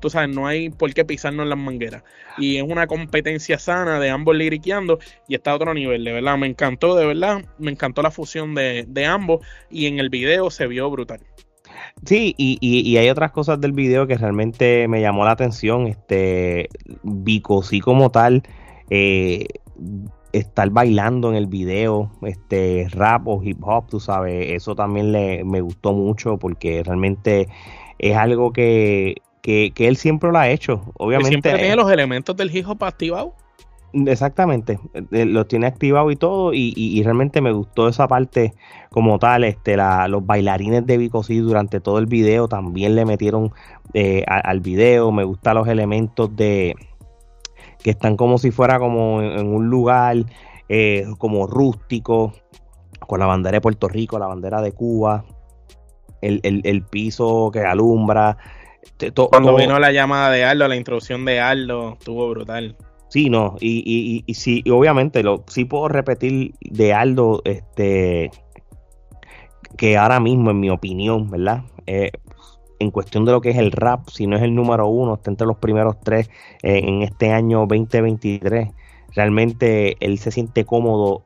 tú 0.00 0.10
sabes, 0.10 0.34
no 0.34 0.46
hay 0.46 0.70
por 0.70 0.92
qué 0.94 1.04
pisarnos 1.04 1.46
las 1.46 1.58
mangueras. 1.58 2.02
Y 2.38 2.56
es 2.56 2.62
una 2.62 2.86
competencia 2.86 3.58
sana 3.58 3.98
de 3.98 4.10
ambos 4.10 4.36
liriqueando 4.36 4.98
y 5.28 5.34
está 5.34 5.52
a 5.52 5.56
otro 5.56 5.74
nivel, 5.74 6.04
de 6.04 6.12
verdad. 6.12 6.36
Me 6.36 6.46
encantó, 6.46 6.94
de 6.96 7.06
verdad, 7.06 7.44
me 7.58 7.70
encantó 7.70 8.02
la 8.02 8.10
fusión 8.10 8.54
de, 8.54 9.06
ambos 9.06 9.46
y 9.70 9.86
en 9.86 9.98
el 9.98 10.10
video 10.10 10.50
se 10.50 10.66
vio 10.66 10.90
brutal. 10.90 11.20
Sí, 12.04 12.34
y, 12.36 12.58
y, 12.60 12.96
hay 12.98 13.08
otras 13.08 13.32
cosas 13.32 13.60
del 13.60 13.72
video 13.72 14.06
que 14.06 14.16
realmente 14.16 14.86
me 14.88 15.00
llamó 15.00 15.24
la 15.24 15.32
atención. 15.32 15.86
Este, 15.86 16.68
Vico, 17.02 17.62
sí 17.62 17.80
como 17.80 18.10
tal, 18.10 18.42
eh, 18.90 19.46
estar 20.32 20.70
bailando 20.70 21.30
en 21.30 21.36
el 21.36 21.46
video, 21.46 22.10
este, 22.22 22.86
rap 22.90 23.26
o 23.26 23.42
hip 23.42 23.58
hop, 23.62 23.88
tú 23.88 24.00
sabes, 24.00 24.52
eso 24.52 24.74
también 24.74 25.12
le, 25.12 25.44
me 25.44 25.60
gustó 25.60 25.92
mucho 25.92 26.36
porque 26.38 26.82
realmente 26.82 27.48
es 27.98 28.16
algo 28.16 28.52
que 28.52 29.16
que, 29.46 29.86
él 29.86 29.96
siempre 29.96 30.32
lo 30.32 30.38
ha 30.38 30.48
hecho. 30.48 30.82
Obviamente. 30.98 31.28
siempre 31.28 31.54
tiene 31.54 31.76
los 31.76 31.90
elementos 31.90 32.36
del 32.36 32.54
hip 32.54 32.68
hop 32.68 32.82
activados. 32.84 33.32
Exactamente, 33.92 34.78
eh, 35.12 35.24
lo 35.24 35.46
tiene 35.46 35.66
activado 35.66 36.10
y 36.10 36.16
todo, 36.16 36.52
y, 36.52 37.02
realmente 37.02 37.40
me 37.40 37.52
gustó 37.52 37.88
esa 37.88 38.06
parte 38.06 38.52
como 38.90 39.18
tal, 39.18 39.44
este, 39.44 39.76
la, 39.76 40.06
los 40.08 40.26
bailarines 40.26 40.84
de 40.84 40.98
Vico 40.98 41.22
durante 41.22 41.80
todo 41.80 41.98
el 41.98 42.04
video 42.04 42.46
también 42.46 42.94
le 42.94 43.06
metieron 43.06 43.52
eh, 43.94 44.22
al 44.26 44.60
video, 44.60 45.12
me 45.12 45.24
gustan 45.24 45.54
los 45.54 45.68
elementos 45.68 46.34
de 46.36 46.74
que 47.82 47.90
están 47.90 48.18
como 48.18 48.36
si 48.36 48.50
fuera 48.50 48.78
como 48.78 49.22
en, 49.22 49.46
un 49.46 49.70
lugar 49.70 50.16
eh, 50.68 51.06
como 51.16 51.46
rústico, 51.46 52.34
con 53.00 53.20
la 53.20 53.26
bandera 53.26 53.56
de 53.56 53.60
Puerto 53.62 53.88
Rico, 53.88 54.18
la 54.18 54.26
bandera 54.26 54.60
de 54.60 54.72
Cuba, 54.72 55.24
el, 56.20 56.40
el 56.42 56.82
piso 56.82 57.50
que 57.50 57.60
alumbra, 57.60 58.36
cuando 59.30 59.56
vino 59.56 59.78
la 59.78 59.92
llamada 59.92 60.30
de 60.30 60.44
Aldo, 60.44 60.68
la 60.68 60.76
introducción 60.76 61.24
de 61.24 61.40
Aldo, 61.40 61.94
estuvo 61.98 62.28
brutal. 62.30 62.76
Sí, 63.08 63.30
no, 63.30 63.56
y, 63.60 63.82
y, 63.86 64.24
y, 64.26 64.34
sí, 64.34 64.64
obviamente, 64.70 65.22
lo, 65.22 65.44
sí 65.46 65.64
puedo 65.64 65.88
repetir 65.88 66.54
de 66.60 66.92
Aldo, 66.92 67.40
este, 67.44 68.30
que 69.76 69.96
ahora 69.96 70.20
mismo, 70.20 70.50
en 70.50 70.60
mi 70.60 70.70
opinión, 70.70 71.30
¿verdad? 71.30 71.62
Eh, 71.86 72.10
en 72.78 72.90
cuestión 72.90 73.24
de 73.24 73.32
lo 73.32 73.40
que 73.40 73.50
es 73.50 73.56
el 73.56 73.72
rap, 73.72 74.08
si 74.08 74.26
no 74.26 74.36
es 74.36 74.42
el 74.42 74.54
número 74.54 74.86
uno, 74.88 75.14
está 75.14 75.30
entre 75.30 75.46
los 75.46 75.56
primeros 75.56 75.98
tres 76.00 76.28
eh, 76.62 76.80
en 76.84 77.02
este 77.02 77.32
año 77.32 77.60
2023. 77.60 78.70
Realmente 79.14 79.96
él 80.00 80.18
se 80.18 80.30
siente 80.30 80.64
cómodo 80.64 81.22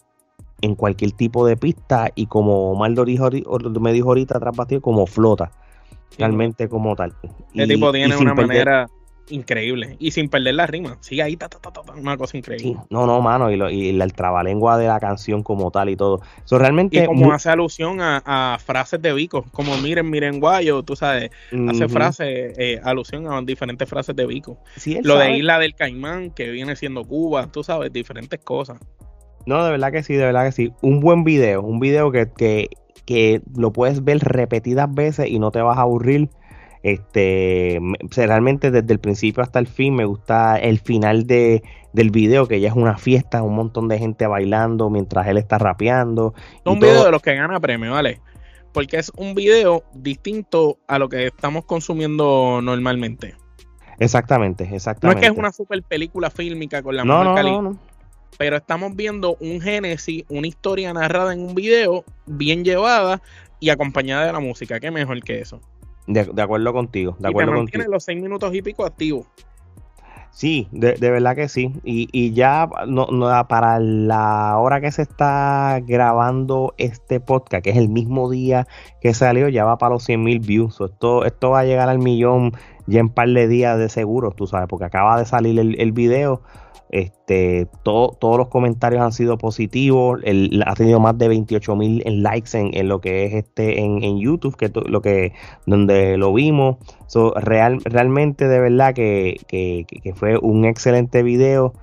en 0.61 0.75
cualquier 0.75 1.12
tipo 1.12 1.47
de 1.47 1.57
pista 1.57 2.11
y 2.15 2.27
como 2.27 2.71
Omar 2.71 2.93
me 2.93 3.93
dijo 3.93 4.09
ahorita 4.09 4.37
atrás 4.37 4.55
como 4.83 5.07
flota 5.07 5.51
realmente 6.19 6.69
como 6.69 6.97
tal. 6.97 7.15
El 7.55 7.69
tipo 7.69 7.93
tiene 7.93 8.17
una 8.17 8.35
manera 8.35 8.87
increíble 9.31 9.97
y 9.99 10.11
sin 10.11 10.29
perder 10.29 10.55
la 10.55 10.67
rima. 10.67 10.99
Sigue 11.00 11.23
ahí, 11.23 11.37
ta, 11.37 11.49
ta, 11.49 11.59
ta, 11.59 11.81
una 11.93 12.17
cosa 12.17 12.37
increíble. 12.37 12.76
no, 12.90 13.07
no, 13.07 13.21
mano, 13.21 13.50
y, 13.50 13.57
lo, 13.57 13.71
y 13.71 13.88
el 13.88 14.12
trabalengua 14.12 14.79
de 14.79 14.87
la 14.87 15.00
canción 15.00 15.43
como 15.43 15.71
tal 15.71 15.88
y 15.88 15.97
todo. 15.97 16.21
eso 16.45 16.59
realmente 16.59 17.02
y 17.02 17.07
como 17.07 17.33
hace 17.33 17.50
alusión 17.50 17.99
a, 18.00 18.59
frases 18.64 19.00
de 19.00 19.12
Vico, 19.12 19.45
como 19.52 19.76
miren, 19.79 20.11
miren 20.11 20.40
guayo, 20.40 20.83
tú 20.83 20.97
sabes, 20.97 21.31
hace 21.69 21.88
frases, 21.88 22.55
eh, 22.59 22.81
alusión 22.83 23.26
a 23.33 23.40
diferentes 23.43 23.88
frases 23.88 24.14
de 24.17 24.26
Vico. 24.26 24.59
lo 25.02 25.19
de 25.19 25.37
Isla 25.37 25.59
del 25.59 25.75
Caimán, 25.75 26.31
que 26.31 26.50
viene 26.50 26.76
siendo 26.76 27.05
Cuba, 27.05 27.49
tú 27.50 27.62
sabes, 27.62 27.93
diferentes 27.93 28.40
cosas. 28.40 28.79
No, 29.47 29.64
de 29.64 29.71
verdad 29.71 29.90
que 29.90 30.02
sí, 30.02 30.14
de 30.14 30.26
verdad 30.26 30.45
que 30.45 30.52
sí. 30.52 30.73
Un 30.83 31.00
buen 31.00 31.25
video, 31.25 31.62
un 31.62 31.81
video 31.81 32.12
que, 32.12 32.31
que 32.37 32.69
que 33.04 33.42
lo 33.56 33.73
puedes 33.73 34.04
ver 34.04 34.18
repetidas 34.18 34.92
veces 34.92 35.28
y 35.28 35.38
no 35.38 35.50
te 35.50 35.61
vas 35.61 35.78
a 35.78 35.82
aburrir. 35.82 36.30
Este, 36.82 37.78
realmente 38.16 38.70
desde 38.70 38.90
el 38.90 39.00
principio 39.00 39.42
hasta 39.42 39.59
el 39.59 39.66
fin 39.66 39.94
me 39.94 40.06
gusta 40.06 40.56
el 40.56 40.78
final 40.78 41.26
de, 41.26 41.62
del 41.92 42.11
video, 42.11 42.47
que 42.47 42.61
ya 42.61 42.68
es 42.68 42.75
una 42.75 42.97
fiesta, 42.97 43.42
un 43.42 43.54
montón 43.54 43.88
de 43.88 43.99
gente 43.99 44.26
bailando 44.26 44.88
mientras 44.88 45.26
él 45.26 45.37
está 45.37 45.59
rapeando. 45.59 46.35
Un 46.64 46.80
video 46.80 47.04
de 47.04 47.11
los 47.11 47.20
que 47.20 47.35
gana 47.35 47.61
premio, 47.61 47.92
¿vale? 47.92 48.20
Porque 48.73 48.99
es 48.99 49.12
un 49.16 49.35
video 49.35 49.82
distinto 49.94 50.78
a 50.87 50.99
lo 50.99 51.09
que 51.09 51.26
estamos 51.26 51.64
consumiendo 51.64 52.61
normalmente. 52.62 53.35
Exactamente, 53.99 54.64
exactamente. 54.73 55.06
No 55.06 55.20
es 55.20 55.28
que 55.28 55.32
es 55.32 55.38
una 55.38 55.52
super 55.52 55.82
película 55.82 56.30
fílmica 56.30 56.82
con 56.82 56.97
la 56.97 57.04
no, 57.04 57.23
no, 57.23 57.35
no, 57.35 57.62
no, 57.62 57.78
pero 58.38 58.56
estamos 58.56 58.94
viendo 58.96 59.37
un 59.40 59.60
génesis, 59.60 60.25
una 60.28 60.46
historia 60.46 60.92
narrada 60.92 61.32
en 61.32 61.40
un 61.40 61.54
video, 61.54 62.04
bien 62.26 62.64
llevada 62.64 63.22
y 63.58 63.70
acompañada 63.70 64.26
de 64.26 64.32
la 64.32 64.40
música. 64.40 64.80
¿Qué 64.80 64.90
mejor 64.90 65.22
que 65.22 65.40
eso? 65.40 65.60
De, 66.06 66.20
acuerdo 66.42 66.72
contigo, 66.72 67.16
de 67.18 67.28
acuerdo 67.28 67.54
contigo. 67.54 67.84
los 67.88 68.04
seis 68.04 68.20
minutos 68.20 68.52
y 68.54 68.62
pico 68.62 68.84
activos. 68.84 69.26
Sí, 70.32 70.68
de, 70.70 70.94
verdad 70.99 71.34
que 71.34 71.49
sí. 71.49 71.72
Y, 71.84 72.32
ya 72.32 72.68
no, 72.87 73.06
para 73.49 73.78
la 73.80 74.56
hora 74.58 74.80
que 74.80 74.90
se 74.92 75.02
está 75.02 75.80
grabando 75.84 76.75
este 76.78 77.20
podcast, 77.20 77.64
que 77.64 77.70
es 77.70 77.76
el 77.76 77.88
mismo 77.88 78.30
día 78.30 78.66
que 79.00 79.12
salió, 79.12 79.49
ya 79.49 79.64
va 79.64 79.78
para 79.78 79.94
los 79.94 80.04
100 80.04 80.22
mil 80.22 80.40
views. 80.40 80.80
Esto, 80.80 81.25
esto 81.25 81.50
va 81.50 81.60
a 81.60 81.64
llegar 81.64 81.88
al 81.88 81.99
millón 81.99 82.52
ya 82.87 83.00
en 83.00 83.08
par 83.08 83.28
de 83.28 83.49
días 83.49 83.78
de 83.78 83.88
seguro, 83.88 84.30
tú 84.30 84.46
sabes, 84.46 84.68
porque 84.68 84.87
acaba 84.87 85.18
de 85.18 85.26
salir 85.26 85.58
el, 85.58 85.80
el 85.80 85.92
video 85.92 86.42
este, 86.92 87.68
todos 87.85 88.37
los 88.37 88.49
comentarios 88.49 89.00
han 89.00 89.12
sido 89.12 89.38
positivos. 89.38 90.20
ha 90.66 90.75
tenido 90.75 90.99
más 90.99 91.16
de 91.16 91.28
28 91.28 91.76
mil 91.76 92.02
likes 92.04 92.50
en, 92.59 92.88
lo 92.88 93.00
que 93.00 93.26
es 93.26 93.35
este 93.35 93.80
en, 93.80 94.18
YouTube, 94.18 94.56
que 94.56 94.73
lo 94.87 95.00
que 95.00 95.32
donde 95.66 96.16
lo 96.16 96.35
vimos. 96.35 96.78
real, 97.37 97.80
realmente 97.85 98.49
de 98.49 98.59
verdad 98.59 98.92
que, 98.92 99.37
fue 100.16 100.37
un 100.38 100.64
excelente 100.64 101.23
video. 101.23 101.75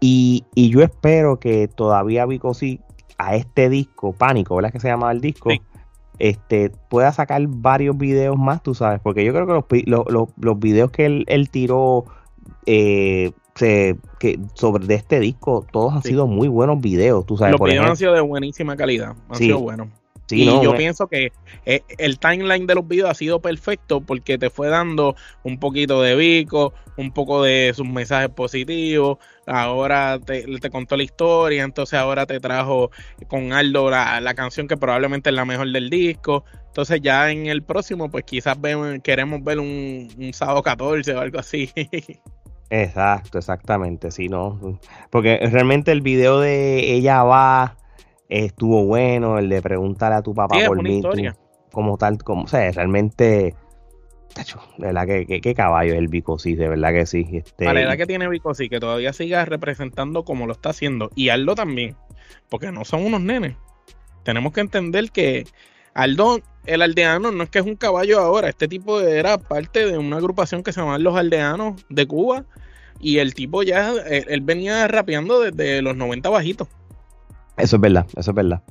Y, 0.00 0.44
yo 0.54 0.82
espero 0.82 1.40
que 1.40 1.66
todavía 1.66 2.24
Vico 2.24 2.54
sí 2.54 2.80
a 3.18 3.34
este 3.34 3.68
disco, 3.68 4.12
Pánico, 4.12 4.54
¿verdad 4.54 4.72
que 4.72 4.80
se 4.80 4.88
llama 4.88 5.10
el 5.10 5.20
disco? 5.20 5.50
Este, 6.20 6.70
pueda 6.88 7.12
sacar 7.12 7.42
varios 7.48 7.98
videos 7.98 8.38
más, 8.38 8.62
tú 8.62 8.74
sabes, 8.74 9.00
porque 9.00 9.24
yo 9.24 9.32
creo 9.32 9.46
que 9.66 9.82
los, 9.86 10.06
los, 10.08 10.28
los, 10.36 10.58
videos 10.58 10.90
que 10.90 11.06
él, 11.06 11.24
él 11.28 11.50
tiró 11.50 12.04
eh, 12.66 13.32
que 14.18 14.38
sobre 14.54 14.86
de 14.86 14.94
este 14.94 15.20
disco, 15.20 15.66
todos 15.70 15.94
han 15.94 16.02
sido 16.02 16.26
muy 16.26 16.48
buenos 16.48 16.80
videos. 16.80 17.26
Tú 17.26 17.36
sabes, 17.36 17.58
Los 17.58 17.68
videos 17.68 17.86
han 17.86 17.96
sido 17.96 18.14
de 18.14 18.20
buenísima 18.20 18.76
calidad, 18.76 19.14
han 19.28 19.36
sido 19.36 19.58
buenos. 19.58 19.88
y 20.30 20.46
yo 20.46 20.74
pienso 20.76 21.08
que 21.08 21.32
eh, 21.66 21.82
el 21.98 22.18
timeline 22.18 22.66
de 22.66 22.74
los 22.74 22.86
videos 22.86 23.10
ha 23.10 23.14
sido 23.14 23.40
perfecto 23.40 24.00
porque 24.00 24.38
te 24.38 24.48
fue 24.48 24.68
dando 24.68 25.14
un 25.42 25.58
poquito 25.58 26.00
de 26.02 26.14
Vico, 26.16 26.72
un 26.96 27.12
poco 27.12 27.42
de 27.42 27.72
sus 27.74 27.86
mensajes 27.86 28.30
positivos, 28.30 29.18
ahora 29.46 30.18
te, 30.18 30.44
contó 30.70 30.96
la 30.96 31.02
historia, 31.02 31.64
entonces 31.64 31.98
ahora 31.98 32.26
te 32.26 32.40
trajo 32.40 32.90
con 33.28 33.52
Aldo 33.52 33.90
la, 33.90 34.34
canción 34.34 34.68
que 34.68 34.76
probablemente 34.76 35.30
es 35.30 35.36
la 35.36 35.44
mejor 35.44 35.70
del 35.70 35.90
disco. 35.90 36.44
Entonces 36.68 37.00
ya 37.02 37.30
en 37.30 37.46
el 37.46 37.62
próximo, 37.62 38.10
pues 38.10 38.24
quizás 38.24 38.56
queremos 39.02 39.42
ver 39.42 39.58
un, 39.58 40.08
un 40.16 40.32
sábado 40.32 40.62
14 40.62 41.14
o 41.14 41.20
algo 41.20 41.40
así. 41.40 41.70
Exacto, 42.70 43.38
exactamente, 43.38 44.12
sí, 44.12 44.28
¿no? 44.28 44.78
Porque 45.10 45.38
realmente 45.50 45.90
el 45.90 46.02
video 46.02 46.38
de 46.38 46.92
ella 46.94 47.24
va 47.24 47.76
estuvo 48.28 48.84
bueno, 48.84 49.38
el 49.38 49.48
de 49.48 49.60
preguntarle 49.60 50.16
a 50.16 50.22
tu 50.22 50.34
papá 50.34 50.56
por 50.66 50.82
mí, 50.82 51.02
como 51.72 51.98
tal, 51.98 52.18
como, 52.18 52.44
o 52.44 52.46
sea, 52.46 52.70
realmente, 52.70 53.54
tacho, 54.32 54.60
de 54.78 54.86
verdad 54.86 55.06
que, 55.06 55.40
que, 55.40 55.54
caballo 55.54 55.92
es 55.92 55.98
el 55.98 56.08
Bicosí, 56.08 56.54
de 56.54 56.68
verdad 56.68 56.92
que 56.92 57.06
sí. 57.06 57.26
Este, 57.32 57.64
la 57.64 57.72
verdad 57.72 57.96
que 57.96 58.06
tiene 58.06 58.28
Bicosí, 58.28 58.68
que 58.68 58.80
todavía 58.80 59.12
siga 59.12 59.44
representando 59.44 60.24
como 60.24 60.46
lo 60.46 60.52
está 60.52 60.70
haciendo, 60.70 61.10
y 61.16 61.28
Aldo 61.28 61.56
también, 61.56 61.96
porque 62.48 62.70
no 62.70 62.84
son 62.84 63.04
unos 63.04 63.20
nenes. 63.20 63.56
Tenemos 64.22 64.52
que 64.52 64.60
entender 64.60 65.10
que 65.10 65.44
Aldo, 66.02 66.40
el 66.66 66.82
aldeano, 66.82 67.30
no 67.30 67.42
es 67.42 67.50
que 67.50 67.58
es 67.58 67.66
un 67.66 67.76
caballo 67.76 68.20
ahora, 68.20 68.48
este 68.48 68.68
tipo 68.68 69.00
era 69.00 69.38
parte 69.38 69.86
de 69.86 69.98
una 69.98 70.16
agrupación 70.16 70.62
que 70.62 70.72
se 70.72 70.80
llamaban 70.80 71.02
los 71.02 71.16
aldeanos 71.16 71.84
de 71.88 72.06
Cuba 72.06 72.44
y 73.00 73.18
el 73.18 73.34
tipo 73.34 73.62
ya, 73.62 73.92
él, 74.06 74.40
venía 74.42 74.86
rapeando 74.88 75.40
desde 75.40 75.82
los 75.82 75.96
90 75.96 76.28
bajitos. 76.28 76.68
Eso 77.56 77.76
es 77.76 77.82
verdad, 77.82 78.06
eso 78.16 78.30
es 78.30 78.34
verdad. 78.34 78.62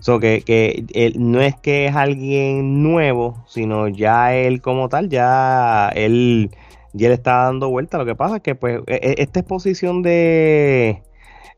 So 0.00 0.18
que, 0.18 0.42
que 0.42 1.12
no 1.16 1.40
es 1.40 1.54
que 1.56 1.86
es 1.86 1.94
alguien 1.94 2.82
nuevo, 2.82 3.44
sino 3.46 3.88
ya 3.88 4.34
él 4.34 4.60
como 4.60 4.88
tal, 4.88 5.08
ya 5.08 5.90
él, 5.94 6.50
ya 6.92 7.08
le 7.08 7.14
está 7.14 7.44
dando 7.44 7.70
vuelta. 7.70 7.98
Lo 7.98 8.04
que 8.04 8.16
pasa 8.16 8.36
es 8.36 8.42
que 8.42 8.54
pues 8.54 8.80
e, 8.88 8.94
e, 8.94 9.22
esta 9.22 9.40
exposición 9.40 10.02
de 10.02 11.02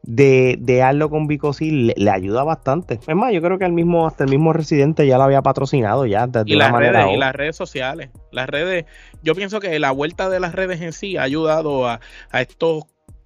de, 0.03 0.57
de 0.61 0.83
Arlo 0.83 1.11
con 1.11 1.27
Vico 1.27 1.53
le, 1.61 1.95
le, 1.97 2.11
ayuda 2.11 2.45
bastante. 2.45 3.01
Es 3.07 3.17
más, 3.17 3.33
yo 3.33 3.41
creo 3.41 3.59
que 3.59 3.65
el 3.65 3.73
mismo, 3.73 4.07
hasta 4.07 4.25
el 4.25 4.31
mismo 4.31 4.53
residente 4.53 5.07
ya 5.07 5.19
lo 5.19 5.25
había 5.25 5.43
patrocinado 5.43 6.07
ya 6.07 6.27
de, 6.27 6.43
y 6.47 6.57
las 6.57 6.73
manera. 6.73 7.05
Redes, 7.05 7.17
y 7.17 7.19
las 7.19 7.35
redes 7.35 7.57
sociales. 7.57 8.11
Las 8.31 8.49
redes, 8.49 8.85
yo 9.23 9.35
pienso 9.35 9.61
que 9.61 9.79
la 9.79 9.91
vuelta 9.91 10.29
de 10.29 10.41
las 10.41 10.55
redes 10.55 10.81
en 10.81 10.93
sí 10.93 11.17
ha 11.17 11.23
ayudado 11.23 11.89
a, 11.89 12.01
a 12.31 12.41
estos 12.41 12.85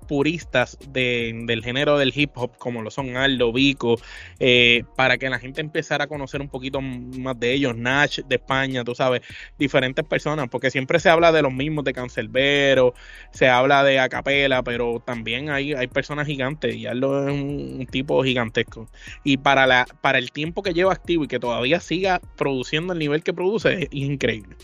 puristas 0.08 0.78
del 0.88 1.62
género 1.62 1.98
del 1.98 2.12
hip 2.14 2.32
hop, 2.34 2.56
como 2.58 2.82
lo 2.82 2.90
son 2.90 3.16
Aldo, 3.16 3.52
Vico, 3.52 4.00
eh, 4.40 4.82
para 4.96 5.18
que 5.18 5.28
la 5.28 5.38
gente 5.38 5.60
empezara 5.60 6.04
a 6.04 6.06
conocer 6.08 6.40
un 6.40 6.48
poquito 6.48 6.80
más 6.80 7.38
de 7.38 7.52
ellos, 7.52 7.76
Nash 7.76 8.20
de 8.26 8.36
España, 8.36 8.82
tú 8.82 8.94
sabes, 8.94 9.20
diferentes 9.58 10.04
personas, 10.04 10.48
porque 10.48 10.70
siempre 10.70 10.98
se 10.98 11.10
habla 11.10 11.30
de 11.30 11.42
los 11.42 11.52
mismos 11.52 11.84
de 11.84 11.92
Cancelbero, 11.92 12.94
se 13.30 13.48
habla 13.48 13.84
de 13.84 14.00
Acapela, 14.00 14.62
pero 14.62 15.00
también 15.04 15.50
hay, 15.50 15.74
hay 15.74 15.86
personas 15.86 16.26
gigantes 16.26 16.74
y 16.74 16.86
Aldo 16.86 17.28
es 17.28 17.34
un, 17.34 17.86
tipo 17.90 18.22
gigantesco. 18.24 18.88
Y 19.24 19.36
para, 19.36 19.66
la, 19.66 19.86
para 20.00 20.18
el 20.18 20.32
tiempo 20.32 20.62
que 20.62 20.74
lleva 20.74 20.92
activo 20.92 21.24
y 21.24 21.28
que 21.28 21.38
todavía 21.38 21.80
siga 21.80 22.20
produciendo 22.36 22.92
el 22.92 22.98
nivel 22.98 23.22
que 23.22 23.32
produce, 23.32 23.84
es 23.84 23.88
increíble. 23.92 24.56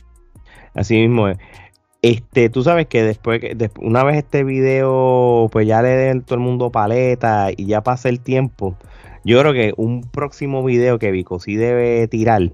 Así 0.74 0.96
mismo 0.96 1.28
es. 1.28 1.38
Este, 2.04 2.50
tú 2.50 2.62
sabes 2.62 2.86
que 2.86 3.02
después, 3.02 3.40
una 3.80 4.04
vez 4.04 4.18
este 4.18 4.44
video, 4.44 5.48
pues 5.50 5.66
ya 5.66 5.80
le 5.80 5.88
den 5.88 6.20
todo 6.20 6.34
el 6.34 6.42
mundo 6.42 6.70
paleta 6.70 7.48
y 7.56 7.64
ya 7.64 7.82
pasa 7.82 8.10
el 8.10 8.20
tiempo. 8.20 8.76
Yo 9.24 9.40
creo 9.40 9.54
que 9.54 9.72
un 9.78 10.02
próximo 10.02 10.62
video 10.62 10.98
que 10.98 11.10
Vico 11.10 11.40
sí 11.40 11.56
debe 11.56 12.06
tirar 12.08 12.52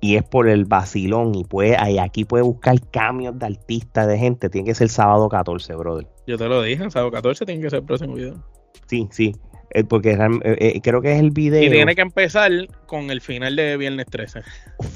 y 0.00 0.16
es 0.16 0.22
por 0.22 0.48
el 0.48 0.64
vacilón 0.64 1.34
y 1.34 1.44
puede, 1.44 1.76
ahí 1.76 1.98
aquí 1.98 2.24
puede 2.24 2.44
buscar 2.44 2.80
cambios 2.90 3.38
de 3.38 3.44
artistas, 3.44 4.08
de 4.08 4.16
gente, 4.16 4.48
tiene 4.48 4.68
que 4.68 4.74
ser 4.74 4.88
sábado 4.88 5.28
14, 5.28 5.74
brother. 5.74 6.06
Yo 6.26 6.38
te 6.38 6.48
lo 6.48 6.62
dije, 6.62 6.90
sábado 6.90 7.10
14 7.10 7.44
tiene 7.44 7.60
que 7.60 7.68
ser 7.68 7.80
el 7.80 7.84
próximo 7.84 8.14
video. 8.14 8.42
Sí, 8.86 9.06
sí, 9.10 9.36
eh, 9.72 9.84
porque 9.84 10.12
eh, 10.12 10.38
eh, 10.44 10.80
creo 10.82 11.02
que 11.02 11.12
es 11.12 11.20
el 11.20 11.30
video. 11.30 11.62
Y 11.62 11.68
tiene 11.68 11.94
que 11.94 12.00
empezar 12.00 12.50
con 12.86 13.10
el 13.10 13.20
final 13.20 13.54
de 13.54 13.76
Viernes 13.76 14.06
13. 14.06 14.40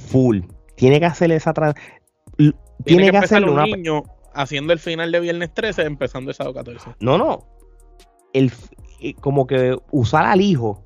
Full. 0.09 0.41
Tiene 0.77 0.99
que 0.99 1.05
hacer 1.05 1.31
esa 1.31 1.53
tiene, 2.85 3.11
que, 3.11 3.17
hacerlo 3.17 3.55
un 3.55 3.63
niño 3.63 4.03
haciendo 4.35 4.73
el 4.73 4.79
final 4.79 5.13
de 5.13 5.21
Viernes 5.21 5.53
13, 5.55 5.83
empezando 5.83 6.31
el 6.31 6.37
sábado 6.37 6.55
14. 6.55 6.97
No, 7.01 7.19
no. 7.19 7.47
El, 8.33 8.53
eh, 9.01 9.15
como 9.15 9.47
que 9.47 9.79
usar 9.91 10.27
al 10.27 10.41
hijo 10.41 10.83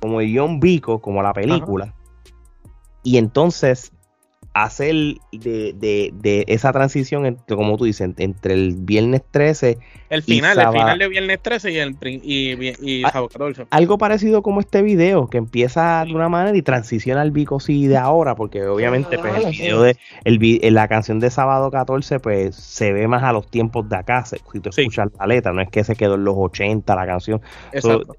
como 0.00 0.20
el 0.20 0.36
John 0.36 0.60
Vico, 0.60 1.00
como 1.00 1.22
la 1.22 1.32
película, 1.32 1.94
y 3.02 3.18
entonces 3.18 3.92
hacer 4.52 4.94
de, 5.32 5.72
de, 5.74 6.10
de, 6.12 6.44
esa 6.48 6.72
transición, 6.72 7.24
entre, 7.26 7.56
como 7.56 7.76
tú 7.76 7.84
dices, 7.84 8.10
entre 8.16 8.54
el 8.54 8.74
viernes 8.76 9.22
13. 9.30 9.78
El 10.08 10.22
final, 10.22 10.58
el 10.58 10.68
final 10.72 10.98
de 10.98 11.08
viernes 11.08 11.40
13 11.40 11.70
y, 11.70 11.78
el, 11.78 11.96
y, 12.02 13.02
ah, 13.04 13.26
Algo 13.70 13.98
parecido 13.98 14.42
como 14.42 14.60
este 14.60 14.82
video, 14.82 15.28
que 15.28 15.38
empieza 15.38 16.04
de 16.04 16.14
una 16.14 16.28
manera 16.28 16.56
y 16.56 16.62
transiciona 16.62 17.20
al 17.20 17.30
Vico 17.30 17.60
sí 17.60 17.86
de 17.86 17.96
ahora, 17.96 18.34
porque 18.34 18.66
obviamente 18.66 19.18
pues, 19.18 19.44
el 19.44 19.50
video 19.52 19.82
de 19.82 19.96
el, 20.24 20.74
la 20.74 20.88
canción 20.88 21.20
de 21.20 21.30
sábado 21.30 21.70
14 21.70 22.18
pues 22.18 22.56
se 22.56 22.92
ve 22.92 23.06
más 23.06 23.22
a 23.22 23.32
los 23.32 23.48
tiempos 23.48 23.88
de 23.88 23.96
acá, 23.96 24.24
si 24.24 24.36
tú 24.60 24.70
escuchas 24.70 25.08
la 25.18 25.26
letra, 25.26 25.52
no 25.52 25.62
es 25.62 25.70
que 25.70 25.84
se 25.84 25.94
quedó 25.94 26.16
en 26.16 26.24
los 26.24 26.34
80 26.36 26.94
la 26.94 27.06
canción. 27.06 27.40
Exacto 27.72 28.16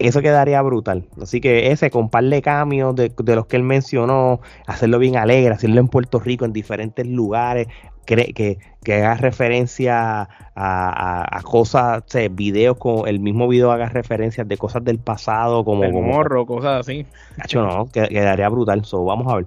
eso 0.00 0.22
quedaría 0.22 0.60
brutal. 0.62 1.08
Así 1.20 1.40
que 1.40 1.70
ese, 1.72 1.90
con 1.90 2.08
par 2.08 2.24
de 2.24 2.42
cambios 2.42 2.94
de, 2.94 3.12
los 3.34 3.46
que 3.46 3.56
él 3.56 3.62
mencionó, 3.62 4.40
hacerlo 4.66 4.98
bien 4.98 5.16
alegre, 5.16 5.54
hacerlo 5.54 5.80
en 5.80 5.88
Puerto 5.88 6.18
Rico, 6.18 6.44
en 6.44 6.52
diferentes 6.52 7.06
lugares, 7.06 7.68
que, 8.04 8.58
que, 8.82 8.94
haga 8.94 9.14
referencia 9.14 10.28
a, 10.54 11.40
cosas, 11.42 12.02
o 12.14 12.30
videos 12.30 12.76
con 12.76 13.08
el 13.08 13.20
mismo 13.20 13.48
video 13.48 13.70
haga 13.72 13.88
referencias 13.88 14.46
de 14.46 14.56
cosas 14.56 14.84
del 14.84 14.98
pasado, 14.98 15.64
como. 15.64 15.84
El 15.84 15.92
morro, 15.92 16.46
cosas 16.46 16.80
así. 16.80 17.06
Cacho, 17.36 17.64
no, 17.64 17.86
quedaría 17.90 18.48
brutal. 18.48 18.84
So, 18.84 19.04
vamos 19.04 19.32
a 19.32 19.36
ver. 19.36 19.46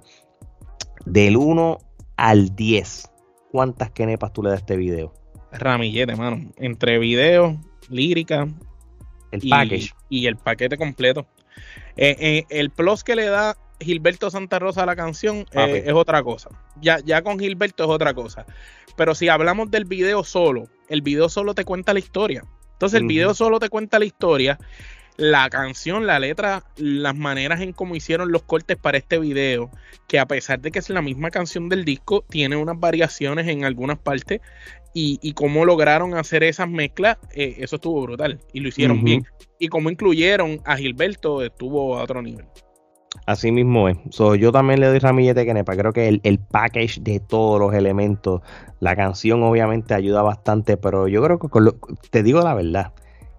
Del 1.06 1.36
1 1.36 1.78
al 2.16 2.54
10, 2.54 3.10
¿cuántas 3.52 3.90
kenepas 3.90 4.32
tú 4.32 4.42
le 4.42 4.50
das 4.50 4.58
a 4.58 4.60
este 4.60 4.76
video? 4.76 5.12
Ramillete, 5.52 6.16
mano. 6.16 6.50
Entre 6.56 6.98
videos, 6.98 7.54
lírica, 7.88 8.48
el 9.30 9.40
y, 9.44 9.50
package. 9.50 9.94
Y 10.08 10.26
el 10.26 10.36
paquete 10.36 10.76
completo. 10.76 11.26
Eh, 11.96 12.16
eh, 12.18 12.44
el 12.50 12.70
plus 12.70 13.04
que 13.04 13.16
le 13.16 13.26
da 13.26 13.56
Gilberto 13.80 14.30
Santa 14.30 14.58
Rosa 14.58 14.82
a 14.82 14.86
la 14.86 14.96
canción 14.96 15.46
eh, 15.52 15.84
es 15.86 15.92
otra 15.92 16.22
cosa. 16.22 16.50
Ya, 16.80 16.98
ya 17.04 17.22
con 17.22 17.38
Gilberto 17.38 17.84
es 17.84 17.90
otra 17.90 18.14
cosa. 18.14 18.46
Pero 18.96 19.14
si 19.14 19.28
hablamos 19.28 19.70
del 19.70 19.84
video 19.84 20.24
solo, 20.24 20.68
el 20.88 21.02
video 21.02 21.28
solo 21.28 21.54
te 21.54 21.64
cuenta 21.64 21.92
la 21.92 22.00
historia. 22.00 22.44
Entonces 22.72 23.00
el 23.00 23.06
video 23.06 23.34
solo 23.34 23.58
te 23.60 23.68
cuenta 23.68 23.98
la 23.98 24.04
historia. 24.04 24.58
La 25.16 25.50
canción, 25.50 26.06
la 26.06 26.20
letra, 26.20 26.62
las 26.76 27.16
maneras 27.16 27.60
en 27.60 27.72
cómo 27.72 27.96
hicieron 27.96 28.30
los 28.30 28.44
cortes 28.44 28.76
para 28.76 28.98
este 28.98 29.18
video, 29.18 29.68
que 30.06 30.20
a 30.20 30.26
pesar 30.26 30.60
de 30.60 30.70
que 30.70 30.78
es 30.78 30.88
la 30.90 31.02
misma 31.02 31.32
canción 31.32 31.68
del 31.68 31.84
disco, 31.84 32.24
tiene 32.28 32.54
unas 32.54 32.78
variaciones 32.78 33.48
en 33.48 33.64
algunas 33.64 33.98
partes 33.98 34.40
y, 35.22 35.32
cómo 35.34 35.64
lograron 35.64 36.14
hacer 36.14 36.42
esas 36.42 36.68
mezclas, 36.68 37.18
eh, 37.34 37.56
eso 37.58 37.76
estuvo 37.76 38.02
brutal 38.02 38.40
y 38.52 38.60
lo 38.60 38.68
hicieron 38.68 39.04
bien. 39.04 39.24
Y 39.58 39.68
cómo 39.68 39.90
incluyeron 39.90 40.60
a 40.64 40.76
Gilberto, 40.76 41.42
estuvo 41.42 41.98
a 41.98 42.02
otro 42.02 42.22
nivel. 42.22 42.46
Así 43.26 43.52
mismo 43.52 43.88
es. 43.88 43.98
yo 44.10 44.52
también 44.52 44.80
le 44.80 44.86
doy 44.86 44.98
ramillete 44.98 45.44
que 45.44 45.54
nepa. 45.54 45.76
Creo 45.76 45.92
que 45.92 46.20
el, 46.22 46.38
package 46.38 47.00
de 47.00 47.20
todos 47.20 47.60
los 47.60 47.74
elementos, 47.74 48.40
la 48.80 48.96
canción 48.96 49.42
obviamente 49.42 49.94
ayuda 49.94 50.22
bastante, 50.22 50.76
pero 50.76 51.08
yo 51.08 51.22
creo 51.22 51.38
que 51.38 51.48
te 52.10 52.22
digo 52.22 52.40
la 52.40 52.54
verdad, 52.54 52.92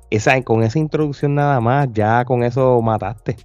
esa, 0.09 0.41
con 0.43 0.63
esa 0.63 0.79
introducción 0.79 1.35
nada 1.35 1.59
más, 1.59 1.89
ya 1.91 2.25
con 2.25 2.43
eso 2.43 2.81
mataste. 2.81 3.37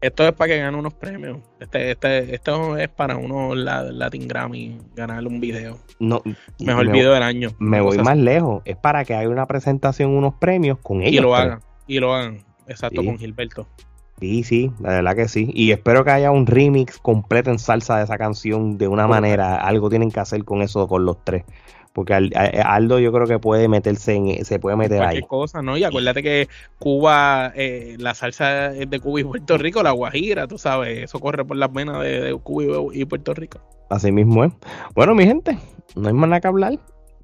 Esto 0.00 0.28
es 0.28 0.32
para 0.32 0.52
que 0.52 0.58
gane 0.60 0.76
unos 0.76 0.94
premios. 0.94 1.38
Este, 1.58 1.90
este, 1.90 2.34
esto 2.34 2.76
es 2.76 2.88
para 2.88 3.16
uno 3.16 3.54
la, 3.56 3.82
Latin 3.82 4.28
Grammy 4.28 4.78
ganar 4.94 5.26
un 5.26 5.40
video. 5.40 5.78
No, 5.98 6.22
Mejor 6.60 6.90
video 6.90 7.12
del 7.12 7.22
año. 7.24 7.50
Me 7.58 7.80
voy 7.80 7.98
más 7.98 8.16
lejos. 8.16 8.62
Es 8.64 8.76
para 8.76 9.04
que 9.04 9.14
haya 9.14 9.28
una 9.28 9.46
presentación, 9.46 10.10
unos 10.10 10.34
premios 10.34 10.78
con 10.78 11.02
ellos. 11.02 11.14
Y 11.14 11.20
lo 11.20 11.34
hagan. 11.34 11.60
Y 11.88 11.98
lo 11.98 12.14
hagan. 12.14 12.44
Exacto, 12.68 13.02
con 13.04 13.18
Gilberto. 13.18 13.66
Sí, 14.20 14.42
sí, 14.44 14.72
la 14.80 14.90
verdad 14.90 15.16
que 15.16 15.28
sí. 15.28 15.50
Y 15.54 15.72
espero 15.72 16.04
que 16.04 16.10
haya 16.10 16.30
un 16.30 16.46
remix 16.46 16.98
completo 16.98 17.50
en 17.50 17.58
salsa 17.58 17.98
de 17.98 18.04
esa 18.04 18.18
canción 18.18 18.78
de 18.78 18.88
una 18.88 19.06
manera. 19.06 19.56
Algo 19.56 19.88
tienen 19.90 20.10
que 20.10 20.20
hacer 20.20 20.44
con 20.44 20.62
eso, 20.62 20.86
con 20.86 21.04
los 21.04 21.24
tres. 21.24 21.44
Porque 21.92 22.14
Aldo 22.14 22.98
yo 22.98 23.12
creo 23.12 23.26
que 23.26 23.38
puede 23.38 23.68
meterse 23.68 24.14
en, 24.14 24.44
se 24.44 24.58
puede 24.58 24.76
meter 24.76 25.02
ahí. 25.02 25.22
cosa, 25.22 25.62
¿no? 25.62 25.76
Y 25.76 25.84
acuérdate 25.84 26.22
que 26.22 26.48
Cuba, 26.78 27.52
eh, 27.54 27.96
la 27.98 28.14
salsa 28.14 28.70
de 28.70 29.00
Cuba 29.00 29.20
y 29.20 29.24
Puerto 29.24 29.58
Rico, 29.58 29.82
la 29.82 29.90
guajira, 29.90 30.46
tú 30.46 30.58
sabes, 30.58 31.04
eso 31.04 31.18
corre 31.18 31.44
por 31.44 31.56
las 31.56 31.72
venas 31.72 32.00
de, 32.02 32.20
de 32.20 32.34
Cuba 32.34 32.92
y 32.92 33.04
Puerto 33.04 33.34
Rico. 33.34 33.60
Así 33.90 34.12
mismo 34.12 34.44
es. 34.44 34.52
Bueno, 34.94 35.14
mi 35.14 35.24
gente, 35.24 35.58
no 35.96 36.08
hay 36.08 36.14
más 36.14 36.28
nada 36.28 36.40
que 36.40 36.48
hablar 36.48 36.78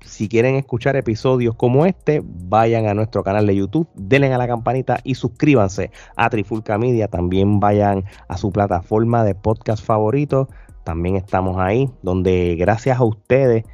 si 0.04 0.28
quieren 0.28 0.56
escuchar 0.56 0.96
episodios 0.96 1.54
como 1.54 1.86
este, 1.86 2.22
vayan 2.24 2.86
a 2.86 2.94
nuestro 2.94 3.24
canal 3.24 3.46
de 3.46 3.56
YouTube, 3.56 3.88
denle 3.94 4.32
a 4.32 4.38
la 4.38 4.46
campanita 4.46 5.00
y 5.02 5.14
suscríbanse 5.14 5.90
a 6.16 6.30
Trifulca 6.30 6.78
Media. 6.78 7.08
También 7.08 7.60
vayan 7.60 8.04
a 8.28 8.36
su 8.36 8.52
plataforma 8.52 9.24
de 9.24 9.34
podcast 9.34 9.84
favorito. 9.84 10.48
También 10.84 11.16
estamos 11.16 11.56
ahí, 11.58 11.90
donde 12.02 12.56
gracias 12.56 12.98
a 12.98 13.04
ustedes 13.04 13.64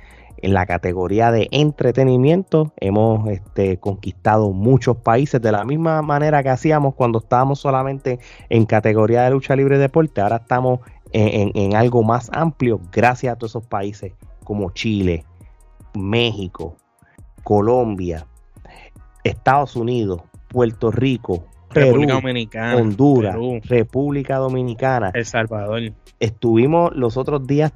en 0.42 0.54
la 0.54 0.66
categoría 0.66 1.30
de 1.30 1.48
entretenimiento 1.50 2.72
hemos 2.76 3.28
este, 3.28 3.78
conquistado 3.78 4.50
muchos 4.52 4.96
países 4.96 5.40
de 5.40 5.52
la 5.52 5.64
misma 5.64 6.02
manera 6.02 6.42
que 6.42 6.48
hacíamos 6.48 6.94
cuando 6.94 7.18
estábamos 7.18 7.60
solamente 7.60 8.18
en 8.48 8.66
categoría 8.66 9.22
de 9.22 9.30
lucha 9.30 9.56
libre 9.56 9.76
y 9.76 9.78
deporte. 9.80 10.20
Ahora 10.20 10.36
estamos 10.36 10.80
en 11.12 11.74
algo 11.74 12.04
más 12.04 12.30
amplio 12.32 12.80
gracias 12.92 13.32
a 13.32 13.36
todos 13.36 13.50
esos 13.52 13.66
países 13.66 14.12
como 14.44 14.70
Chile, 14.70 15.24
México, 15.94 16.76
Colombia, 17.42 18.26
Estados 19.24 19.76
Unidos, 19.76 20.22
Puerto 20.48 20.90
Rico, 20.90 21.44
Perú, 21.72 22.04
Honduras, 22.76 23.36
República 23.64 24.36
Dominicana, 24.36 25.12
El 25.14 25.24
Salvador. 25.24 25.92
Estuvimos 26.18 26.94
los 26.94 27.16
otros 27.16 27.46
días 27.46 27.72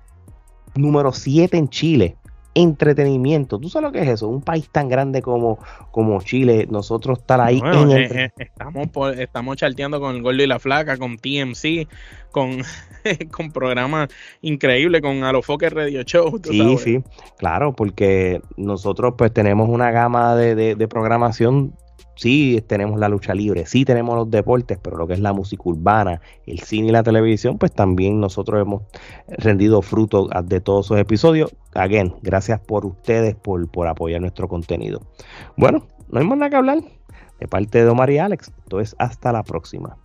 número 0.74 1.12
7 1.12 1.56
en 1.56 1.68
Chile 1.68 2.16
entretenimiento. 2.54 3.58
¿Tú 3.58 3.68
sabes 3.68 3.88
lo 3.88 3.92
que 3.92 4.02
es 4.02 4.08
eso? 4.08 4.28
Un 4.28 4.42
país 4.42 4.68
tan 4.70 4.88
grande 4.88 5.22
como, 5.22 5.58
como 5.90 6.20
Chile, 6.22 6.66
nosotros 6.70 7.18
estar 7.18 7.40
ahí 7.40 7.58
en 7.58 7.90
el... 7.90 8.02
Eh, 8.02 8.24
eh, 8.24 8.30
estamos, 8.38 8.88
estamos 9.18 9.56
charteando 9.56 10.00
con 10.00 10.16
el 10.16 10.22
Gordo 10.22 10.42
y 10.42 10.46
la 10.46 10.58
Flaca, 10.58 10.96
con 10.96 11.16
TMC, 11.16 11.88
con, 12.30 12.62
con 13.30 13.52
programas 13.52 14.08
increíbles, 14.40 15.02
con 15.02 15.24
Alofoque 15.24 15.68
Radio 15.70 16.02
Show. 16.02 16.40
sí, 16.44 16.76
sí, 16.78 17.02
claro, 17.36 17.74
porque 17.74 18.40
nosotros 18.56 19.14
pues 19.18 19.32
tenemos 19.32 19.68
una 19.68 19.90
gama 19.90 20.36
de, 20.36 20.54
de, 20.54 20.74
de 20.76 20.88
programación 20.88 21.74
sí 22.16 22.62
tenemos 22.66 22.98
la 22.98 23.08
lucha 23.08 23.34
libre, 23.34 23.66
sí 23.66 23.84
tenemos 23.84 24.16
los 24.16 24.30
deportes, 24.30 24.78
pero 24.80 24.96
lo 24.96 25.06
que 25.06 25.14
es 25.14 25.20
la 25.20 25.32
música 25.32 25.62
urbana, 25.66 26.20
el 26.46 26.60
cine 26.60 26.88
y 26.88 26.92
la 26.92 27.02
televisión, 27.02 27.58
pues 27.58 27.72
también 27.72 28.20
nosotros 28.20 28.60
hemos 28.60 28.82
rendido 29.28 29.82
fruto 29.82 30.28
de 30.44 30.60
todos 30.60 30.86
esos 30.86 30.98
episodios. 30.98 31.54
Again, 31.74 32.14
gracias 32.22 32.60
por 32.60 32.86
ustedes, 32.86 33.34
por, 33.34 33.68
por 33.70 33.88
apoyar 33.88 34.20
nuestro 34.20 34.48
contenido. 34.48 35.00
Bueno, 35.56 35.86
no 36.08 36.20
hay 36.20 36.26
más 36.26 36.38
nada 36.38 36.50
que 36.50 36.56
hablar. 36.56 36.78
De 37.40 37.48
parte 37.48 37.82
de 37.82 37.88
Omar 37.88 38.10
y 38.10 38.18
Alex, 38.18 38.52
entonces 38.62 38.94
hasta 38.98 39.32
la 39.32 39.42
próxima. 39.42 39.96